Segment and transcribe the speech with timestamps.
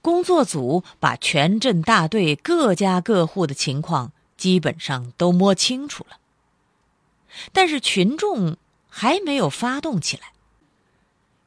[0.00, 6.18] 工作组把全镇大队各家各户的情况基本上都摸清楚了，
[7.52, 8.56] 但是群众
[8.88, 10.32] 还没有发动起来。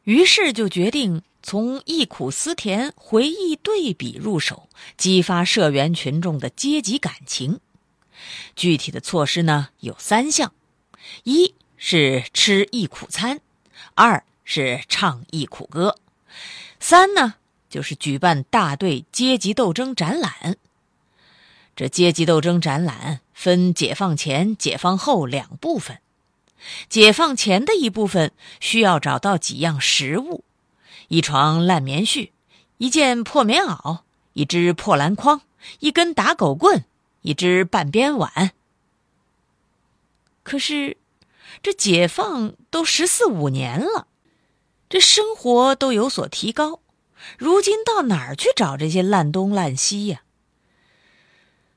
[0.03, 7.59] 于是就决定从忆苦思甜、回忆对比入手，激发社员群众的阶级感情。
[8.55, 10.53] 具体的措施呢有三项：
[11.23, 13.42] 一是吃忆苦餐，
[13.95, 15.98] 二是唱忆苦歌，
[16.80, 17.36] 三呢。
[17.70, 20.58] 就是举办大队阶级斗争展览。
[21.76, 26.00] 这阶级斗争展览分解放前、解放后两部分。
[26.90, 30.44] 解放前的一部分需要找到几样实物：
[31.08, 32.32] 一床烂棉絮，
[32.78, 34.00] 一件破棉袄，
[34.34, 35.42] 一只破篮筐，
[35.80, 36.86] 一根打狗棍，
[37.22, 38.52] 一只半边碗。
[40.42, 40.98] 可是，
[41.62, 44.08] 这解放都十四五年了，
[44.90, 46.80] 这生活都有所提高。
[47.38, 50.22] 如今到哪儿去找这些烂东烂西呀？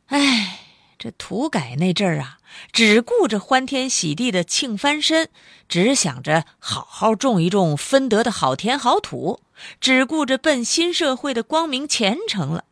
[0.06, 0.61] 哎，
[0.98, 2.38] 这土改那阵儿啊，
[2.72, 5.28] 只顾着欢天喜地的庆翻身，
[5.69, 9.41] 只想着好好种一种分得的好田好土，
[9.81, 12.65] 只顾着奔新社会的光明前程了。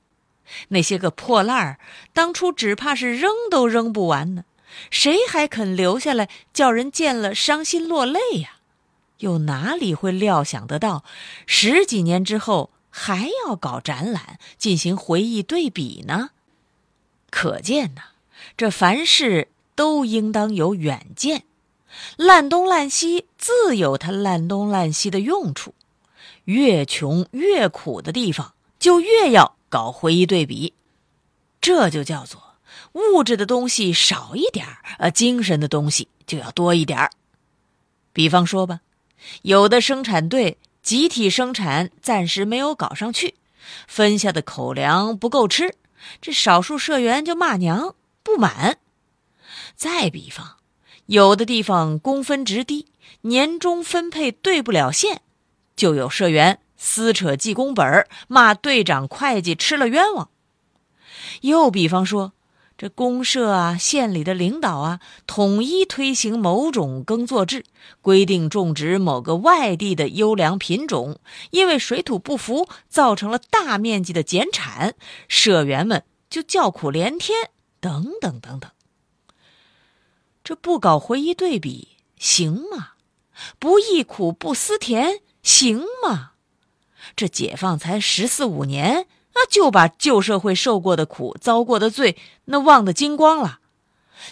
[0.69, 1.79] 那些个破烂儿，
[2.13, 4.45] 当初只怕是扔都扔不完呢，
[4.91, 8.58] 谁还肯留下来叫人见了伤心落泪呀？
[9.19, 11.05] 又哪里会料想得到，
[11.47, 16.31] 十几年之后还要搞展览进行回忆对比呢？
[17.31, 18.03] 可见呐，
[18.57, 21.45] 这凡事都应当有远见。
[22.17, 25.75] 烂东烂西自有它烂东烂西的用处，
[26.45, 30.73] 越穷越苦的地方就越要搞回忆对比。
[31.61, 32.41] 这就叫做
[32.93, 37.11] 物质的东西少一点儿，呃，精神的东西就要多一点儿。
[38.13, 38.81] 比方说吧。
[39.43, 43.35] 有的生产队集体生产暂时没有搞上去，
[43.87, 45.75] 分下的口粮不够吃，
[46.21, 48.79] 这少数社员就骂娘不满。
[49.77, 50.57] 再比方，
[51.07, 52.87] 有的地方工分值低，
[53.23, 55.23] 年终分配对不了线，
[55.77, 60.31] 就有社员撕扯记工本骂队长会计吃了冤枉。
[61.43, 62.33] 又比方说。
[62.79, 67.65] 这公社啊，县里的领导啊，统一推行某种耕作制，
[68.01, 71.19] 规定种植某个外地的优良品种，
[71.51, 74.95] 因为水土不服，造成了大面积的减产，
[75.27, 77.51] 社员们就叫苦连天，
[77.81, 78.71] 等等等等。
[80.45, 82.93] 这不搞回忆对比行吗？
[83.59, 86.31] 不忆苦不思甜行吗？
[87.17, 89.09] 这解放才十四五年。
[89.41, 93.61] 那就把旧社会受过的苦、遭过的罪，那忘得精光了。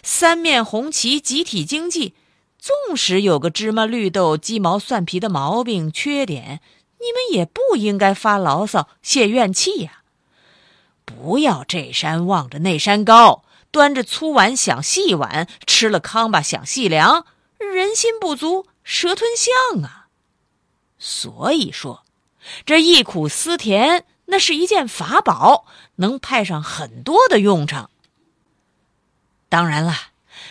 [0.03, 2.17] 三面红旗，集体经济，
[2.59, 6.61] 纵使有个芝麻绿豆、鸡毛蒜皮的毛病、缺点，
[6.99, 10.03] 你们也不应该发牢骚、泄怨气呀。
[11.05, 17.25] 不要这山望着那山高，端着粗碗想细碗，吃了糠吧想细粮，
[17.59, 20.09] 人心不足蛇吞象啊。
[20.99, 22.03] 所以说，
[22.65, 24.05] 这忆苦思甜。
[24.27, 27.91] 那是一件法宝，能派上很多的用场。
[29.49, 29.95] 当然了，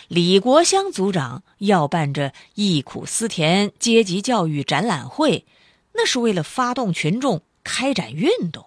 [0.08, 5.44] 李国香组长要办这忆苦思甜阶级教育展览会，
[5.92, 8.66] 那是为了发动群众开展运动。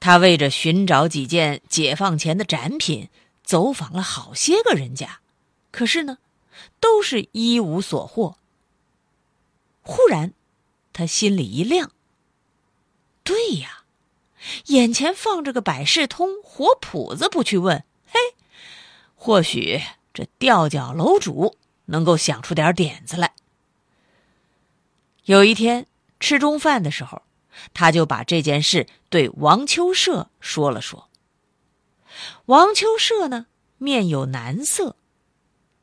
[0.00, 3.08] 他为着寻找几件解放前的展品，
[3.42, 5.20] 走访了好些个人家，
[5.70, 6.18] 可是呢，
[6.80, 8.36] 都是一无所获。
[9.82, 10.32] 忽然，
[10.92, 11.92] 他心里一亮。
[13.26, 13.82] 对呀，
[14.66, 18.20] 眼前放着个百事通活谱子，不去问，嘿，
[19.16, 19.82] 或许
[20.14, 21.56] 这吊脚楼主
[21.86, 23.34] 能够想出点点子来。
[25.24, 25.86] 有一天
[26.20, 27.22] 吃中饭的时候，
[27.74, 31.10] 他就把这件事对王秋社说了说。
[32.44, 33.46] 王秋社呢，
[33.76, 34.94] 面有难色，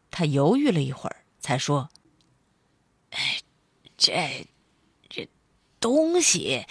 [0.10, 1.90] 他犹豫了一会儿，才说
[3.12, 3.42] ：“哎，
[3.98, 4.48] 这
[5.10, 5.28] 这
[5.82, 6.66] 东西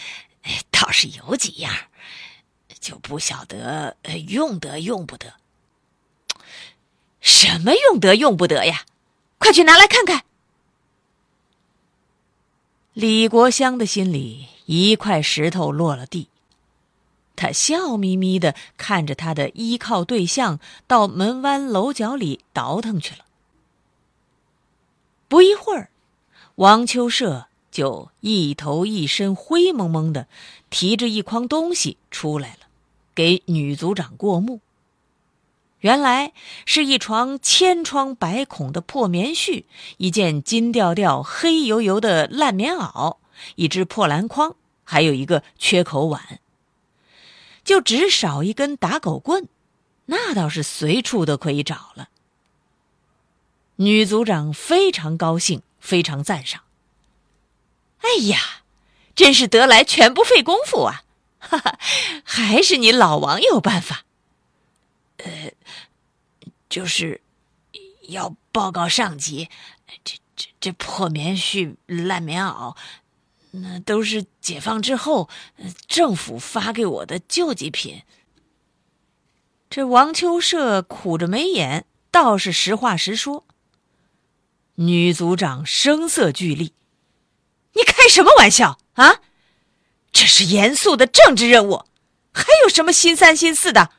[0.71, 1.73] 倒是有几样，
[2.81, 3.97] 就不晓得
[4.29, 5.35] 用得用不得。
[7.21, 8.85] 什么用得用不得呀？
[9.39, 10.25] 快去拿来看看。”
[12.95, 16.29] 李国香的心里一块石头落了地，
[17.37, 23.25] 他笑眯眯的看着他的依靠对象到门湾楼角里倒腾去了。
[25.29, 25.91] 不一会儿，
[26.57, 30.29] 王秋社就一头一身灰蒙蒙的，
[30.71, 32.67] 提着一筐东西出来了，
[33.15, 34.61] 给女组长过目。
[35.81, 36.33] 原来
[36.65, 39.65] 是一床千疮百孔的破棉絮，
[39.97, 43.17] 一件金调调、黑油油的烂棉袄，
[43.57, 44.55] 一只破篮筐，
[44.85, 46.39] 还有一个缺口碗。
[47.65, 49.49] 就只少一根打狗棍，
[50.07, 52.11] 那倒是随处都可以找了。
[53.77, 56.63] 女组长非常高兴，非常赞赏。
[58.03, 58.39] 哎呀，
[59.15, 61.03] 真是得来全不费工夫啊！
[61.39, 61.79] 哈哈，
[62.25, 64.05] 还是你老王有办法。
[65.19, 65.53] 呃，
[66.69, 67.21] 就是
[68.09, 69.49] 要报告上级，
[70.05, 72.77] 这这这破棉絮、烂棉袄，
[73.53, 75.29] 那都是解放之后
[75.87, 78.03] 政府发给我的救济品。
[79.71, 83.47] 这王秋社苦着眉眼，倒是实话实说。
[84.75, 86.73] 女组长声色俱厉
[87.75, 89.17] ：“你开什么玩笑啊？
[90.13, 91.85] 这是严肃的政治任务，
[92.33, 93.91] 还有什么新三新四的？”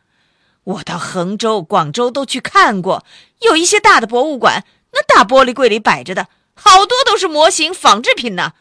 [0.66, 3.04] 我到衡州、广州都去看过，
[3.42, 8.54] 有一些大的博物馆，那大玻璃柜里摆着的好多都是模型仿制品呢。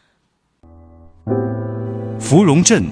[2.19, 2.83] 芙蓉镇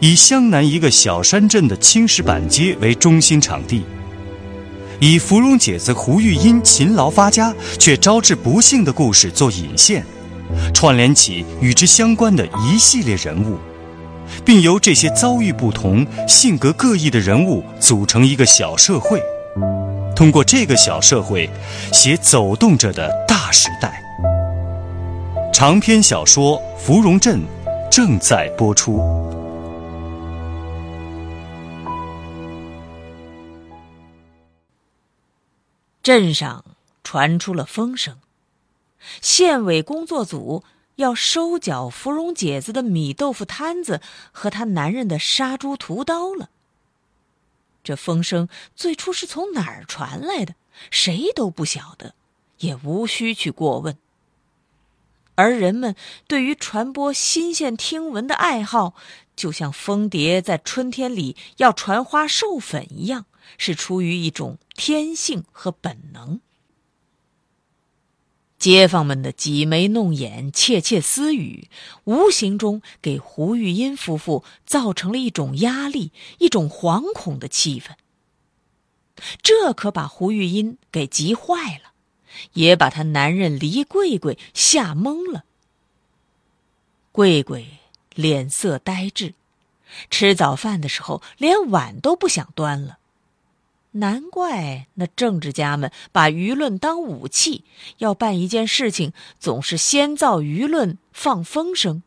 [0.00, 3.84] 以湘南一个小山镇的青石板街为中心场地，
[5.00, 10.06] 以芙蓉姐子胡玉英勤劳发家却招致不幸的故事做引线，
[10.72, 13.58] 串联起与之相关的一系列人物。
[14.44, 19.20] 并由这些遭遇不同、性格各异的人物组成一个小社会，
[20.14, 21.50] 通过这个小社会，
[21.92, 24.00] 写走动着的大时代。
[25.52, 27.40] 长篇小说《芙蓉镇》
[27.90, 29.00] 正在播出。
[36.02, 36.64] 镇上
[37.02, 38.16] 传出了风声，
[39.20, 40.64] 县委工作组。
[40.96, 44.02] 要收缴芙蓉姐子的米豆腐摊子
[44.32, 46.50] 和她男人的杀猪屠刀了。
[47.82, 50.56] 这风声最初是从哪儿传来的？
[50.90, 52.14] 谁都不晓得，
[52.58, 53.96] 也无需去过问。
[55.36, 55.96] 而人们
[56.26, 58.94] 对于传播新鲜听闻的爱好，
[59.34, 63.24] 就像蜂蝶在春天里要传花授粉一样，
[63.56, 66.42] 是出于一种天性和本能。
[68.60, 71.68] 街坊们的挤眉弄眼、窃窃私语，
[72.04, 77.92] 无形中给胡玉英夫妇造成了一种压力、一种惶恐的气氛。
[79.42, 81.92] 这可把胡玉英给急坏了，
[82.52, 85.44] 也把她男人黎桂桂吓懵了。
[87.12, 87.66] 桂桂
[88.14, 89.32] 脸色呆滞，
[90.10, 92.98] 吃早饭的时候连碗都不想端了。
[93.92, 97.64] 难怪那政治家们把舆论当武器，
[97.98, 102.02] 要办一件事情，总是先造舆论，放风声。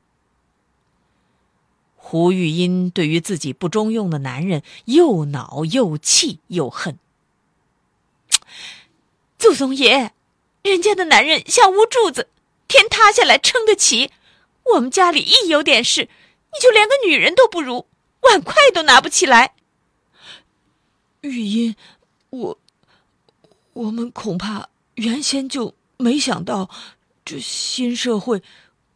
[1.96, 6.98] 胡玉英对于自己不中用的男人，又恼又气又恨。
[9.38, 10.12] 祖宗爷，
[10.62, 12.30] 人家的男人像屋柱子，
[12.68, 14.12] 天塌下来撑得起。
[14.74, 17.88] 我们家里一有点事，你就连个女人都不如，
[18.22, 19.56] 碗筷都拿不起来。
[21.24, 21.76] 玉音，
[22.32, 22.60] 我，
[23.72, 26.70] 我们恐怕原先就没想到，
[27.24, 28.44] 这新社会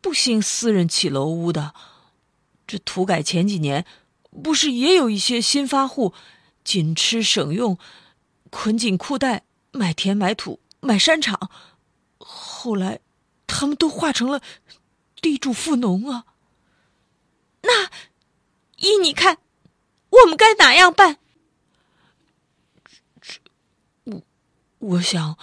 [0.02, 1.74] 不兴私人起楼屋的。
[2.68, 3.86] 这土改前几年，
[4.44, 6.14] 不是也有一些新发户，
[6.66, 7.78] 紧吃省用，
[8.50, 11.50] 捆紧裤带买田买土买山场，
[12.18, 13.00] 后来
[13.48, 14.42] 他们都化成了
[15.22, 16.26] 地主富农啊。
[17.62, 17.86] 那
[18.76, 19.38] 依你看，
[20.10, 21.20] 我们该哪样办？
[24.80, 25.38] 我想，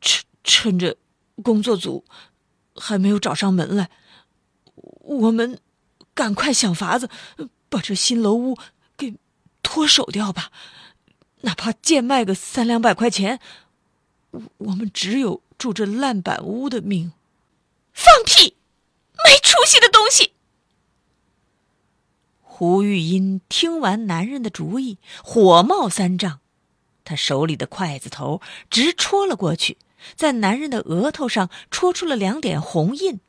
[0.00, 0.96] 趁趁着
[1.42, 2.04] 工作组
[2.76, 3.90] 还没有找上门来，
[4.74, 5.58] 我们
[6.14, 7.08] 赶快想法子
[7.68, 8.56] 把这新楼屋
[8.96, 9.14] 给
[9.62, 10.50] 脱手掉吧。
[11.42, 13.40] 哪怕贱卖个三两百块钱，
[14.58, 17.12] 我们只有住这烂板屋的命。
[17.92, 18.56] 放屁！
[19.24, 20.32] 没出息的东西！
[22.40, 26.40] 胡玉英听完男人的主意，火冒三丈，
[27.04, 28.40] 他手里的筷子头
[28.70, 29.78] 直戳了过去，
[30.16, 33.20] 在男人的额头上戳出了两点红印。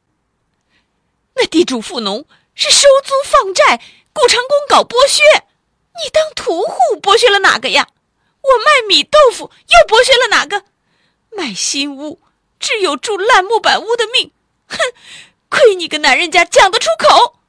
[1.36, 2.25] 那地主富农
[2.56, 3.82] 是收租放债，
[4.13, 5.24] 顾长工搞剥削，
[6.04, 7.88] 你当屠户剥削了哪个呀？
[8.42, 10.66] 我卖米豆腐又剥削了哪个？
[11.30, 12.20] 卖新屋
[12.60, 14.32] 只有住烂木板屋的命，
[14.68, 14.78] 哼！
[15.48, 17.40] 亏你个男人家讲得出口。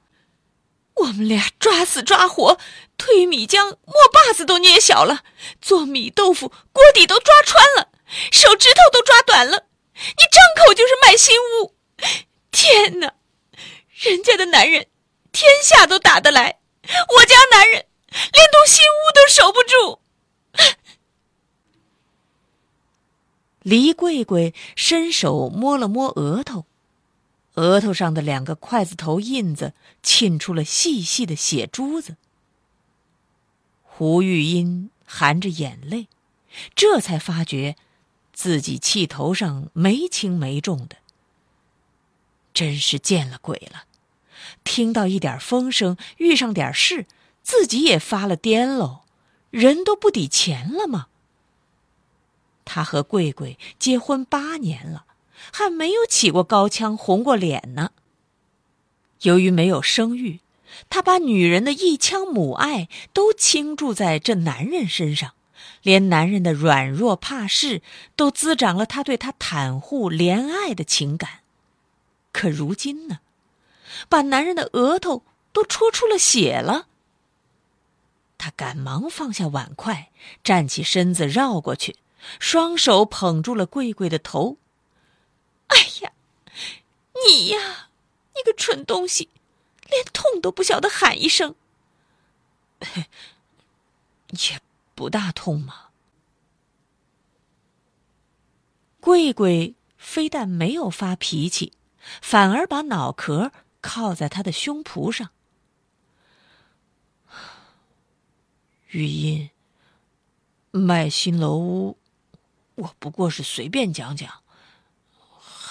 [0.95, 2.59] 我们俩抓死抓活，
[2.97, 5.25] 推米浆磨把子都捏小了，
[5.61, 7.89] 做米豆腐锅底都抓穿了，
[8.31, 9.67] 手指头都抓短了。
[9.95, 11.75] 你张口就是卖新屋，
[12.51, 13.15] 天哪！
[13.91, 14.87] 人家的男人
[15.31, 16.61] 天下都打得来，
[17.17, 17.87] 我家男人
[18.33, 20.01] 连栋新屋都守不住。
[23.63, 26.67] 黎桂桂伸手摸了摸额头。
[27.55, 32.17] 额头上的两个筷子头印子沁出了细细的血珠子。
[33.83, 36.09] 胡玉英含着眼泪，
[36.75, 37.77] 这才发觉
[38.33, 40.97] 自己气头上没轻没重的，
[42.55, 43.85] 真是见了鬼了！
[44.65, 47.07] 听到一点风声，遇上点事，
[47.43, 49.03] 自己也发了癫喽，
[49.51, 51.09] 人都不抵钱了吗？
[52.65, 55.05] 他和桂桂结婚八年了。
[55.51, 57.91] 还没有起过高腔，红过脸呢。
[59.23, 60.41] 由于没有生育，
[60.91, 65.33] 他把女人的一腔母爱都倾注在这男人身上，
[65.83, 67.83] 连男人的软弱怕事
[68.17, 71.41] 都滋长了他对他袒护怜爱的情感。
[72.33, 73.21] 可如今呢，
[74.09, 76.87] 把男人的额头都戳出了血了。
[78.39, 80.11] 他赶忙放下碗筷，
[80.43, 81.95] 站起身子绕过去，
[82.41, 84.57] 双手捧住了桂桂的头。
[85.75, 86.13] 哎呀，
[87.27, 87.91] 你呀，
[88.35, 89.31] 你个蠢东西，
[89.89, 91.55] 连痛都不晓得喊一声。
[94.31, 94.61] 也
[94.95, 95.91] 不大痛嘛。
[99.01, 101.73] 桂桂非但没有发脾气，
[102.21, 105.31] 反而把脑壳靠在他的胸脯上。
[108.89, 109.51] 玉音，
[110.71, 111.99] 卖新楼屋，
[112.75, 114.42] 我不过是随便讲讲。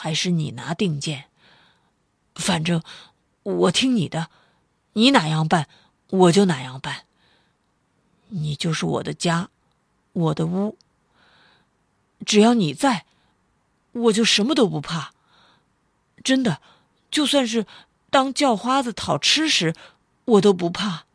[0.01, 1.25] 还是你拿定见。
[2.33, 2.81] 反正
[3.43, 4.31] 我听你的，
[4.93, 5.69] 你哪样办，
[6.09, 7.05] 我就哪样办。
[8.29, 9.51] 你就是我的家，
[10.13, 10.75] 我的屋。
[12.25, 13.05] 只要你在，
[13.91, 15.13] 我就什么都不怕。
[16.23, 16.63] 真的，
[17.11, 17.67] 就算是
[18.09, 19.75] 当叫花子讨吃食，
[20.25, 21.05] 我都不怕。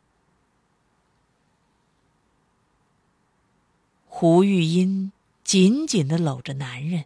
[4.07, 5.11] 胡玉英
[5.43, 7.03] 紧紧的搂着男人。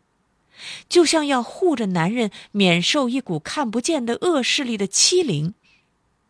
[0.88, 5.54] 就像要护着男人免受一股看不见的恶势力的欺凌，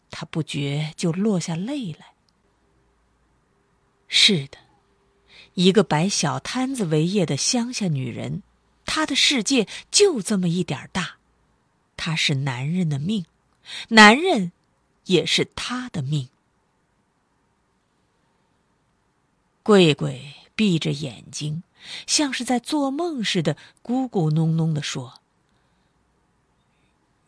[0.10, 2.14] 他不觉就落下泪来。
[4.08, 4.58] 是的，
[5.54, 8.44] 一个摆小摊子为业的乡下女人，
[8.86, 11.16] 她的世界就这么一点大。
[11.96, 13.26] 她是男人的命，
[13.90, 14.52] 男人
[15.06, 16.30] 也是她的命。
[19.64, 21.64] 贵贵闭着眼睛。
[22.06, 25.22] 像是在做梦似的，咕咕哝哝的说：“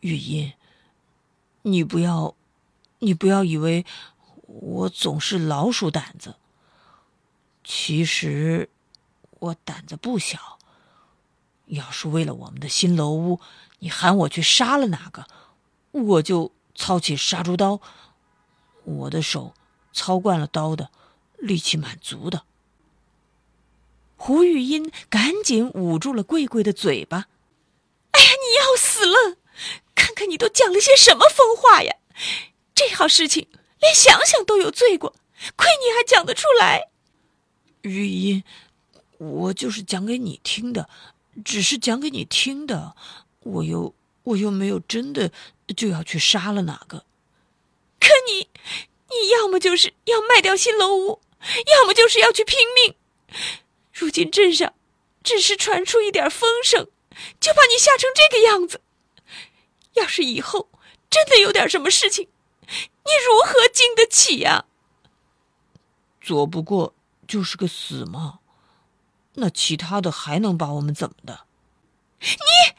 [0.01, 0.53] 玉音，
[1.63, 2.35] 你不要，
[2.99, 3.85] 你不要以为
[4.45, 6.35] 我总是老鼠胆子。
[7.63, 8.69] 其实
[9.39, 10.59] 我胆子不小。
[11.67, 13.39] 要是为了我们的新楼屋，
[13.79, 15.25] 你喊我去杀了哪个，
[15.91, 17.79] 我就操起杀猪刀。
[18.83, 19.53] 我的手
[19.93, 20.91] 操惯了刀的，
[21.37, 22.43] 力气满足的。”
[24.25, 27.27] 胡玉音赶紧捂住了桂桂的嘴巴。
[28.11, 29.35] “哎呀，你要死了！
[29.93, 31.93] 看看你都讲了些什么疯话呀！
[32.73, 33.49] 这好事情
[33.81, 35.13] 连想想都有罪过，
[35.57, 36.87] 亏你还讲得出来。”
[37.83, 38.45] 玉音，
[39.17, 40.87] 我就是讲给你听的，
[41.43, 42.95] 只是讲给你听的。
[43.41, 45.33] 我又我又没有真的
[45.75, 47.03] 就要去杀了哪个。
[47.99, 48.47] 可你，
[49.09, 51.21] 你要么就是要卖掉新楼屋，
[51.75, 52.95] 要么就是要去拼命。
[53.93, 54.73] 如今镇上
[55.23, 56.87] 只是传出一点风声，
[57.39, 58.81] 就把你吓成这个样子。
[59.93, 60.69] 要是以后
[61.09, 62.27] 真的有点什么事情，
[62.67, 64.65] 你如何经得起呀？
[66.19, 66.95] 左不过
[67.27, 68.39] 就是个死嘛，
[69.35, 71.45] 那其他的还能把我们怎么的？
[72.19, 72.75] 你，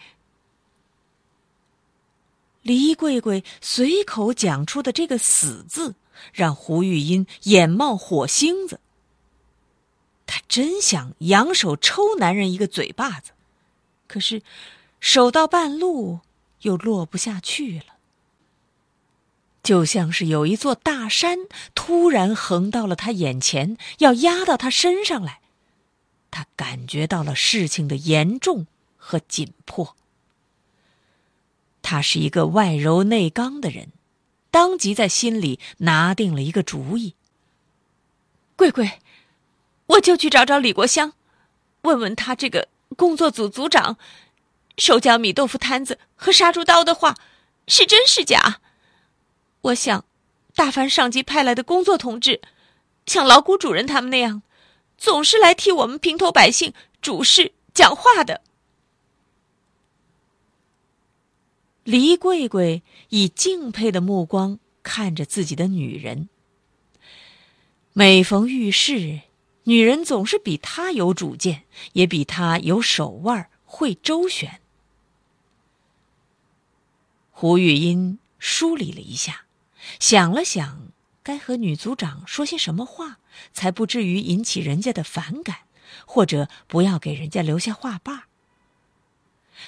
[2.62, 5.94] 黎桂桂随口讲出的这个“死”字，
[6.33, 8.80] 让胡玉音眼冒火星子。
[10.26, 13.33] 他真想扬手抽男人一个嘴巴子，
[14.07, 14.43] 可是
[15.00, 16.21] 手到半路
[16.62, 17.95] 又落不下去了。
[19.62, 21.38] 就像是有一座大山
[21.75, 25.40] 突然横到了他眼前，要压到他身上来。
[26.31, 28.66] 他感觉到了事情的严重
[28.97, 29.97] 和紧迫。
[31.81, 33.93] 他是一个外柔内刚的人，
[34.50, 37.14] 当即在心里拿定了一个主意。
[38.57, 39.00] 贵贵，
[39.87, 41.12] 我就去找找李国香，
[41.83, 43.99] 问问他这个工作组组长，
[44.79, 47.17] 手脚米豆腐摊子和杀猪刀的话，
[47.69, 48.61] 是真是假？
[49.61, 50.05] 我想，
[50.55, 52.41] 大凡上级派来的工作同志，
[53.07, 54.43] 像老谷主任他们那样，
[54.97, 56.73] 总是来替我们平头百姓
[57.03, 58.41] 主事讲话的。
[61.83, 66.31] 黎桂桂以敬佩的目光看着自己的女人。
[67.93, 69.21] 每逢遇事，
[69.64, 74.61] 女人总是比他有主见，也比他有手腕，会周旋。
[77.30, 79.47] 胡玉英梳理了一下，
[79.99, 80.92] 想了想，
[81.23, 83.18] 该和女组长说些什么话，
[83.52, 85.61] 才不至于引起人家的反感，
[86.06, 88.25] 或者不要给人家留下话瓣。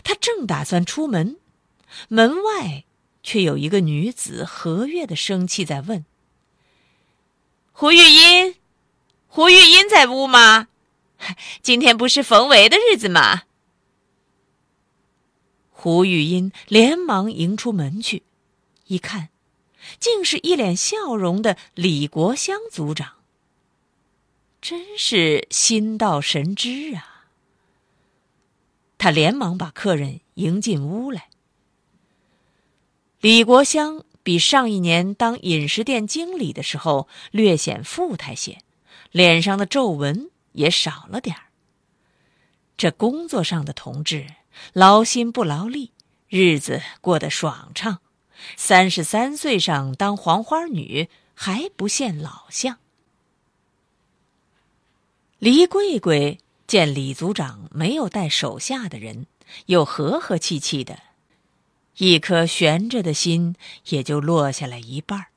[0.05, 1.39] 他正打算出门。
[2.09, 2.85] 门外，
[3.23, 6.05] 却有一个女子和悦的生气在问
[7.73, 8.57] ：“胡玉英，
[9.37, 10.69] 胡玉英在屋吗？
[11.61, 13.43] 今天不是冯维的日子吗？”
[15.69, 18.23] 胡玉英连忙迎出门去，
[18.87, 19.29] 一看，
[20.01, 23.17] 竟是一脸笑容的李国香组长。
[24.63, 27.27] 真是心到神知啊！
[28.97, 31.29] 他连忙把客人迎进屋来。
[33.21, 38.63] 李国香比上一年当饮食店经理的时候略显富态些，
[39.17, 41.45] 脸上的皱纹也少了点儿。
[42.77, 44.27] 这工作上的同志
[44.75, 45.93] 劳心不劳力，
[46.29, 48.01] 日子过得爽畅，
[48.59, 52.77] 三十三岁上当黄花女还不现老相。
[55.39, 59.25] 黎桂桂见李组长没有带手下的人，
[59.65, 60.99] 又和和气气的。
[61.97, 65.29] 一颗悬着的心也就落下了一半儿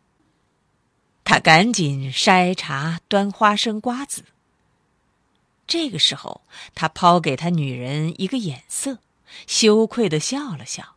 [1.29, 4.23] 他赶紧筛茶、端花生、瓜子。
[5.67, 6.41] 这个时候，
[6.73, 8.97] 他抛给他女人一个眼色，
[9.45, 10.95] 羞愧的笑了笑。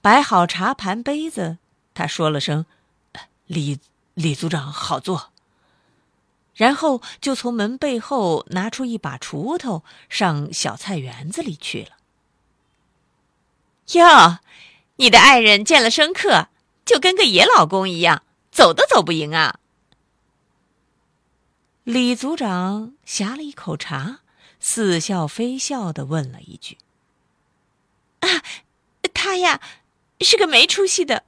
[0.00, 1.58] 摆好茶盘、杯子，
[1.92, 2.64] 他说了声
[3.44, 3.78] ：“李
[4.14, 5.30] 李组长好坐。”
[6.56, 11.98] 然后就从门背后拿出一把锄头，上小菜园子里去了。
[13.92, 14.38] 哟，
[14.96, 16.48] 你的爱人见了生客，
[16.86, 18.22] 就跟个野老公一样，
[18.56, 19.60] 走都走不赢啊！
[21.84, 24.20] 李组长呷了一口茶，
[24.58, 26.78] 似笑非笑的问了一句
[28.20, 28.42] ：“啊，
[29.12, 29.60] 他呀，
[30.22, 31.24] 是个没出息的。”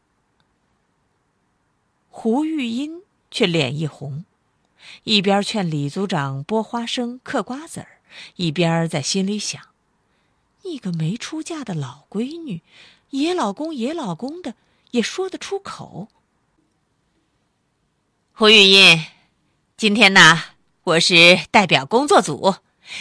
[2.09, 4.25] 胡玉英却脸一红，
[5.05, 8.01] 一边劝李组长剥花生、嗑瓜子儿，
[8.37, 9.63] 一边在心里想。
[10.63, 12.63] 你个没出嫁的老闺女，
[13.11, 14.55] 野老公野老公的
[14.93, 16.09] 也说得出口。
[18.39, 19.05] 胡玉英，
[19.77, 20.41] 今天呢，
[20.85, 22.55] 我是代表工作组，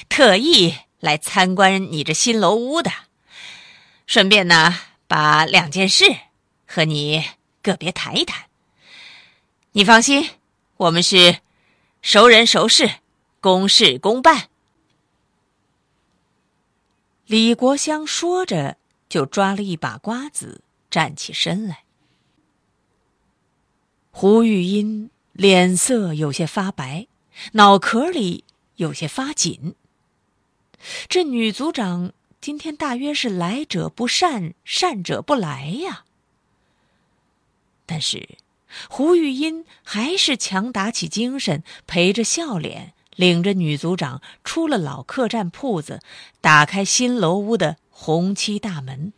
[0.10, 2.92] 特意来参观你这新楼屋的，
[4.08, 4.74] 顺便呢，
[5.08, 6.06] 把两件事
[6.66, 7.24] 和你
[7.62, 8.46] 个别谈一谈。
[9.74, 10.28] 你放心，
[10.78, 11.38] 我们是
[12.02, 12.90] 熟人熟事，
[13.40, 14.50] 公事公办。
[17.28, 21.84] 李国香说着，就抓了一把瓜子，站起身来。
[24.10, 27.06] 胡玉英脸色有些发白，
[27.52, 28.44] 脑壳里
[28.78, 29.76] 有些发紧。
[31.08, 36.06] 这女族长今天大约是来者不善，善者不来呀。
[37.86, 38.38] 但是，
[38.90, 42.94] 胡玉音还是强打起精神，陪着笑脸。
[43.16, 46.02] 领着女族长出了老客栈铺子，
[46.40, 49.12] 打开新楼屋的红漆大门。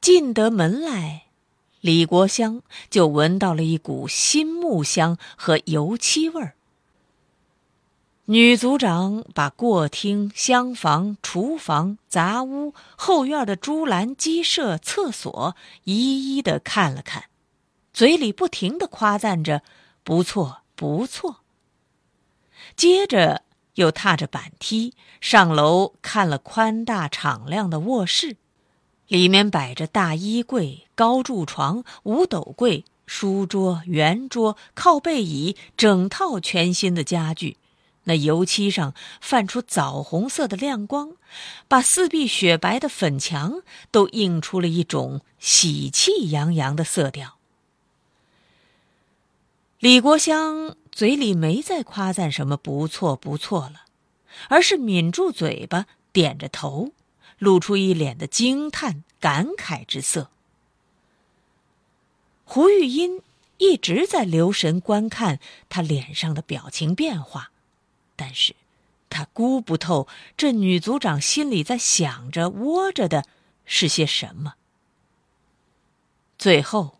[0.00, 1.27] 进得门来，
[1.88, 6.54] 李国香就闻到了一股新木香和油漆味儿。
[8.26, 17.24] 女组长把过厅、厢房、厨房、杂屋、后院的猪栏、鸡舍、厕所一一的看了看，
[17.94, 19.62] 嘴里不停的夸赞着
[20.04, 21.36] ：“不错，不错。”
[22.76, 23.44] 接着
[23.76, 28.36] 又踏着板梯上楼，看了宽大敞亮的卧室，
[29.08, 37.56] 里面摆着大衣柜、高柱床、五斗柜、书桌、圆桌、靠背椅，整套全新的家具，
[38.04, 41.12] 那油漆上泛出枣红色的亮光，
[41.68, 47.36] 把四壁雪白的粉墙都映出了一种喜气洋洋的色调。
[49.78, 53.84] 李国香嘴里没再夸赞什么不错不错了，
[54.48, 56.90] 而是抿住嘴巴，点着头，
[57.38, 60.30] 露出一脸的惊叹感慨之色。
[62.44, 63.22] 胡玉音
[63.58, 67.50] 一直在留神观看他脸上的表情变化。
[68.16, 68.56] 但是，
[69.10, 73.24] 他估不透这女族长心里在想着、窝着的
[73.64, 74.54] 是些什么。
[76.36, 76.98] 最后，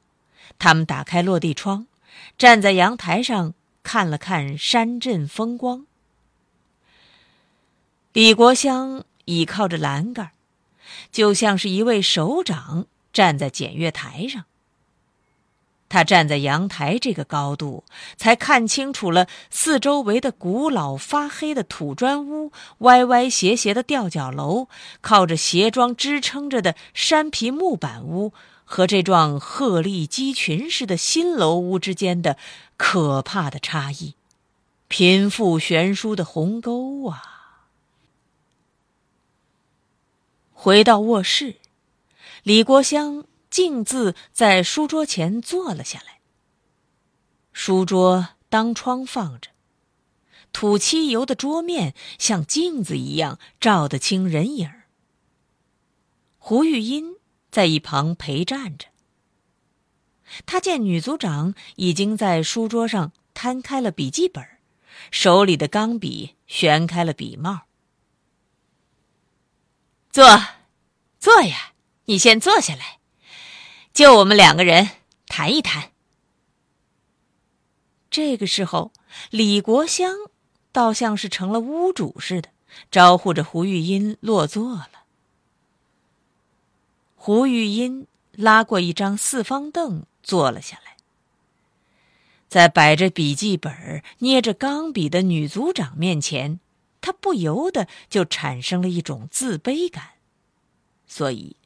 [0.58, 1.86] 他们打开落地窗，
[2.36, 5.86] 站在阳台上看了看山镇风光。
[8.12, 10.30] 李国香倚靠着栏杆，
[11.12, 14.46] 就像是一位首长站在检阅台上。
[15.90, 17.84] 他站在阳台这个高度，
[18.16, 24.68] 才看清楚了四周围的古老发黑的土砖屋、歪歪斜斜的吊脚楼、
[25.02, 28.32] 靠着斜桩支撑着的山皮木板屋
[28.64, 32.38] 和这幢鹤立鸡群似的新楼屋之间的
[32.78, 34.14] 可怕的差异，
[34.88, 37.37] 贫富悬殊的鸿沟啊！
[40.60, 41.54] 回到卧室，
[42.42, 43.24] 李国香。
[43.48, 46.18] 径自在书桌前坐了下来。
[47.52, 49.50] 书桌当窗放着，
[50.52, 54.88] 土漆油的桌面像镜子一样照得清人影儿。
[56.36, 57.16] 胡玉音
[57.50, 58.88] 在一旁陪站着。
[60.44, 64.44] 他见女组长已经在书桌上摊开了笔记本，
[65.10, 67.67] 手里的钢笔旋开了笔帽。
[70.10, 70.24] 坐，
[71.20, 71.72] 坐呀，
[72.06, 72.98] 你先坐下来。
[73.92, 74.88] 就我们两个人
[75.26, 75.90] 谈一谈。
[78.10, 78.92] 这个时候，
[79.30, 80.14] 李国香
[80.72, 82.48] 倒像是成了屋主似的，
[82.90, 84.90] 招呼着胡玉音落座了。
[87.16, 90.96] 胡玉音拉过一张四方凳坐了下来，
[92.48, 96.58] 在摆着笔记本、捏着钢笔的女组长面前，
[97.00, 100.10] 他不由得就产生了一种自卑感，
[101.06, 101.56] 所以。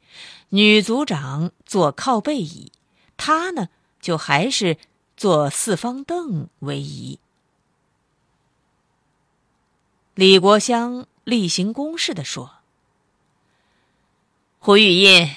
[0.49, 2.71] 女组长坐靠背椅，
[3.17, 3.69] 他呢
[3.99, 4.77] 就还是
[5.17, 7.17] 坐四方凳为宜。
[10.13, 12.57] 李国香例行公事的说
[14.59, 15.35] ：“胡玉印，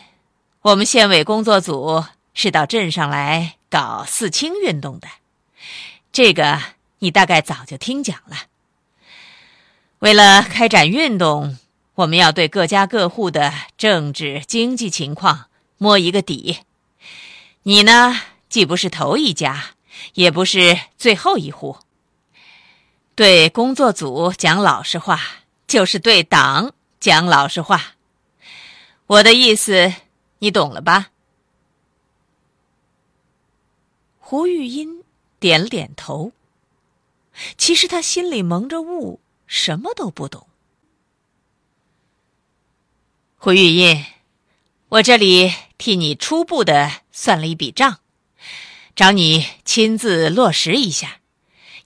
[0.60, 2.04] 我们县委工作组
[2.34, 5.08] 是到镇上来搞四清运动的，
[6.12, 6.60] 这个
[6.98, 8.36] 你大概早就听讲了。
[9.98, 11.58] 为了开展运动。”
[11.96, 15.46] 我们要对各家各户的政治经济情况
[15.78, 16.58] 摸一个底。
[17.62, 19.70] 你呢，既不是头一家，
[20.12, 21.78] 也不是最后一户。
[23.14, 25.18] 对工作组讲老实话，
[25.66, 27.94] 就是对党讲老实话。
[29.06, 29.94] 我的意思，
[30.40, 31.08] 你懂了吧？
[34.18, 35.02] 胡玉音
[35.40, 36.32] 点了点头。
[37.56, 40.46] 其实他心里蒙着雾，什么都不懂。
[43.36, 44.04] 胡玉印，
[44.88, 48.00] 我这里替你初步的算了一笔账，
[48.94, 51.20] 找你亲自落实一下。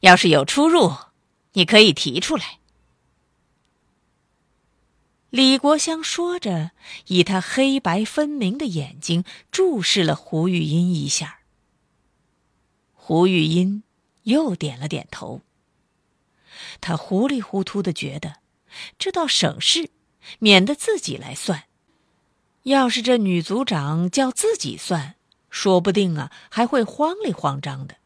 [0.01, 0.97] 要是有出入，
[1.53, 2.59] 你可以提出来。
[5.29, 6.71] 李国香说着，
[7.07, 11.41] 以他黑白分明的眼睛注视了胡玉音一下。
[12.95, 13.83] 胡玉音
[14.23, 15.43] 又点了点头。
[16.81, 18.37] 他糊里糊涂的觉得，
[18.99, 19.91] 这倒省事。
[20.39, 21.65] 免得自己来算，
[22.65, 25.15] 要是这女组长叫自己算，
[25.49, 27.97] 说不定啊还会慌里慌张的。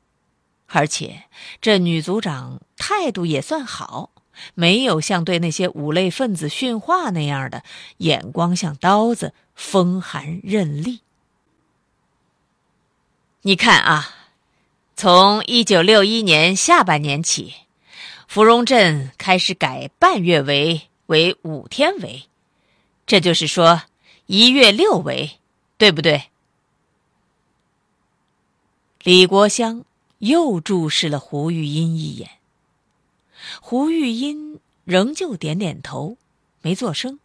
[0.69, 1.25] 而且
[1.61, 4.11] 这女组长态度也算好，
[4.55, 7.65] 没有像对那些五类分子训话那样的
[7.99, 11.01] 眼光像刀子，风寒刃利。
[13.43, 14.15] 你看啊，
[14.95, 17.55] 从一九六一年下半年起，
[18.35, 20.89] 芙蓉镇开始改半月为。
[21.07, 22.25] 为五天为，
[23.07, 23.83] 这就是说
[24.27, 25.39] 一月六为，
[25.79, 26.31] 对不对？
[29.05, 29.85] 李国香
[30.19, 32.29] 又注视了胡玉音一眼，
[33.61, 36.17] 胡玉音仍旧点点头，
[36.61, 37.21] 没作声。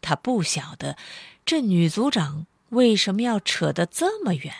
[0.00, 0.96] 他不晓得
[1.44, 4.54] 这女组长为什么要扯得这么远，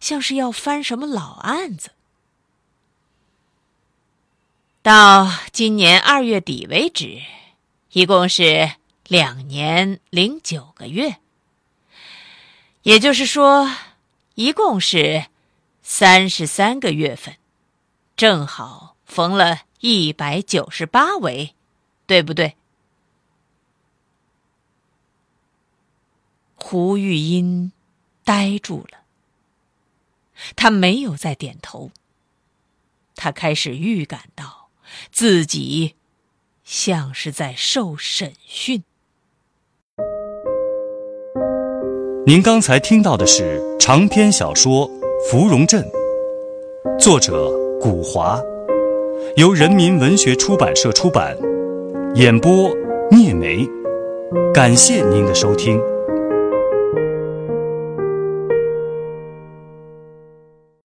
[0.00, 1.90] 像是要翻什么老案子。
[4.82, 7.22] 到今年二月底为止，
[7.92, 8.72] 一共是
[9.06, 11.18] 两年零九个月，
[12.82, 13.70] 也就是说，
[14.34, 15.26] 一共是
[15.84, 17.36] 三十三个月份，
[18.16, 21.54] 正好缝了一百九十八围，
[22.06, 22.56] 对不对？
[26.56, 27.70] 胡玉音
[28.24, 28.98] 呆住了，
[30.56, 31.92] 他没有再点头。
[33.14, 34.61] 他开始预感到
[35.10, 35.94] 自己
[36.64, 38.82] 像是在受审讯。
[42.24, 44.88] 您刚才听到的是长篇小说
[45.28, 45.82] 《芙蓉镇》，
[46.98, 47.50] 作者
[47.80, 48.40] 古华，
[49.36, 51.36] 由人民文学出版社出版，
[52.14, 52.70] 演播
[53.10, 53.66] 聂梅。
[54.54, 55.80] 感谢您的收听。